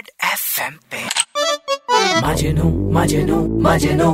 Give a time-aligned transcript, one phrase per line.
[0.00, 0.98] Red FM पे।
[2.26, 4.10] मजनू मजनू मजनू।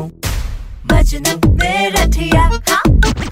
[0.92, 2.80] मजनू मेरा ठिया। हाँ,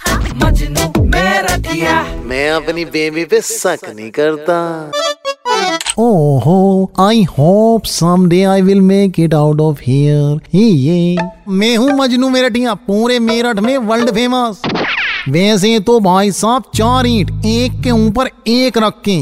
[0.03, 1.95] हाँ, मजनू मेरा ठिया।
[2.25, 4.59] मैं अपनी बेबी पे शक नहीं करता।
[5.99, 6.59] ओहो
[7.01, 11.17] I hope someday I will make it out of here ये।
[11.49, 14.63] मैं हूँ मजनू मेरठिया पूरे मेरठ में वर्ल्ड फ़ेमस
[15.29, 19.19] वैसे तो भाई साहब चार ईंट एक के ऊपर एक रख के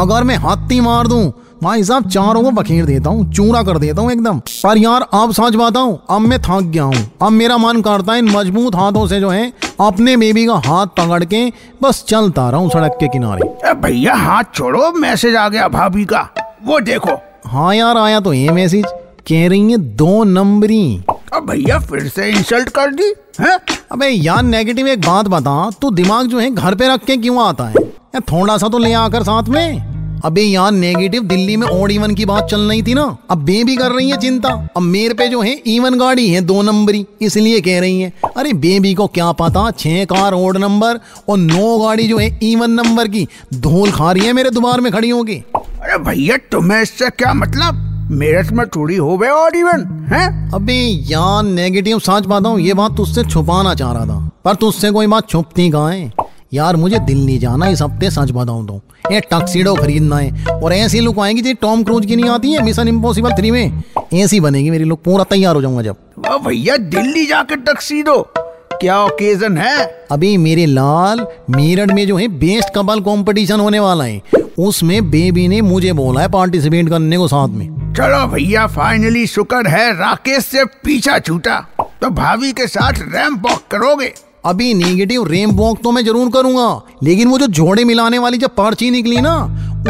[0.00, 1.24] अगर मैं हाथी मार दूँ
[1.62, 5.30] भाई साहब चारों को बखेर देता हूँ चूरा कर देता हूँ एकदम। पर यार अब
[5.32, 9.06] सच बताऊँ अब मैं थक गया हूँ। अब मेरा मन करता है इन मज़बूत हाथों
[9.06, 11.44] से जो है अपने बेबी का हाथ पकड़ के
[11.82, 16.28] बस चलता रहा हूँ सड़क के किनारे। भैया हाथ छोड़ो मैसेज आ गया भाभी का।
[16.64, 18.84] वो देखो। हाँ यार आया तो ये मैसेज
[19.28, 23.58] कह रही है दो नंबरी। अब भैया फिर से इंसल्ट कर दी है?
[23.92, 27.42] अबे यार नेगेटिव एक बात बता तू दिमाग जो है घर पे रख के क्यों
[27.44, 27.74] आता है?
[28.22, 32.24] थोड़ा सा तो ले आकर साथ में। अबे यार नेगेटिव दिल्ली में ओड इवन की
[32.24, 35.28] बात चल रही थी ना। अब बे भी कर रही है चिंता। अब मेरे पे
[35.28, 39.30] जो है इवन गाड़ी है दो नंबरी इसलिए कह रही है। अरे बेबी को क्या
[39.32, 44.12] पता छह कार ओड नंबर और नौ गाड़ी जो है इवन नंबर की धूल खा
[44.12, 47.82] रही है मेरे दुबार में खड़ी होगी अरे भैया तुम्हें इससे क्या मतलब?
[48.10, 50.26] मेरठ में थोड़ी हो गए और इवन है?
[50.54, 50.78] अबे
[51.10, 55.28] यार नेगेटिव सच बताऊँ ये बात तुझसे छुपाना चाह रहा था। पर तुझसे कोई बात
[55.28, 56.12] छुपती कहाँ है?
[56.54, 58.80] यार मुझे दिल्ली जाना इस हफ़्ते सच बताऊँ तो।
[59.12, 62.62] ये टक्सीडो खरीदना है। और ऐसी लुक आएगी जो टॉम क्रूज की नहीं आती है
[62.62, 63.82] मिशन इम्पॉसिबल थ्री में।
[64.14, 65.96] ऐसी बनेगी मेरी लुक पूरा तैयार हो जाऊँगा जब।
[66.46, 68.20] भैया दिल्ली जाकर टक्सी दो
[68.80, 69.84] क्या ओकेजन है?
[70.10, 74.22] अभी मेरे लाल मेरठ में जो है बेस्ट कपल कंपटीशन होने वाला है।
[74.58, 79.68] उसमें बेबी ने मुझे बोला है पार्टिसिपेट करने को साथ में। चलो भैया फाइनली शुक्र
[79.68, 81.58] है राकेश से पीछा छूटा।
[82.02, 84.12] तो भाभी के साथ रैंप वॉक करोगे?
[84.46, 88.54] अभी नेगेटिव रेम वॉक तो मैं ज़रूर करूँगा। लेकिन वो जो जोड़े मिलाने वाली जब
[88.54, 89.34] पर्ची निकली ना,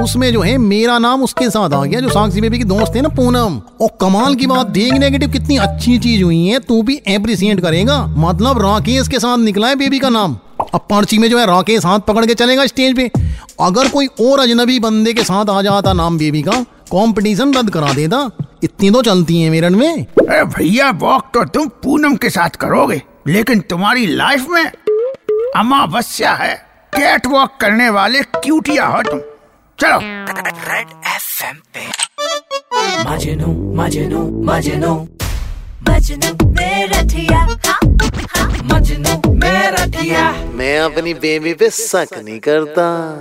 [0.02, 3.02] उसमें जो है मेरा नाम उसके साथ आ गया, जो साक्षी बेबी की दोस्त है
[3.02, 7.00] ना पूनम। और कमाल की बात, देख नेगेटिव कितनी अच्छी चीज़ हुई है, तू भी
[7.08, 10.36] एप्रिसिएट करेगा। मतलब राकेश के साथ निकला है बेबी का नाम।
[10.74, 13.10] अब पर्ची में जो है राकेश हाथ पकड़ के चलेगा स्टेज पे।
[13.60, 16.60] अगर कोई और अजनबी बंदे के साथ आ जाता नाम बेबी का
[16.92, 18.30] कंपटीशन रद्द करा देता।
[18.64, 23.60] इतनी तो चलती है मेरठ में। भैया वॉक तो तुम पूनम के साथ करोगे। लेकिन
[23.60, 24.72] तुम्हारी लाइफ में
[25.56, 26.54] अमावस्या है।
[26.96, 29.20] कैट वॉक करने वाले क्यूटिया हो तुम।
[29.80, 29.98] चलो।
[30.72, 32.06] रेड एफएम पे।
[33.10, 35.08] मजनू मजनू मजनू।
[35.90, 37.80] मजनू मेरा ठिया। हाँ,
[38.36, 43.20] हाँ, मजनू मेरा ठिया। मैं अपनी बेबी पे शक नहीं करता।